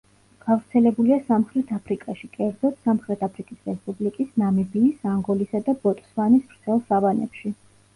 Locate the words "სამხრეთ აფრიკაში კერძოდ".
1.27-2.81